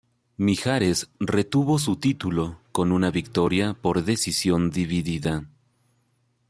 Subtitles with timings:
[0.37, 5.45] Mijares retuvo su título con una victoria por decisión dividida.